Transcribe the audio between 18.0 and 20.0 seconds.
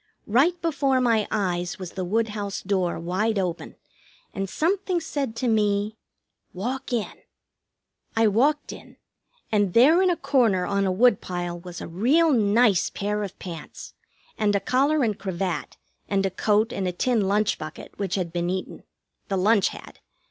had been eaten the lunch had.